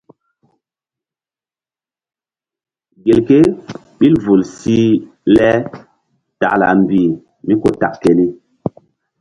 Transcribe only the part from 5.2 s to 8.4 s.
le takla mbih mí ku tak keni.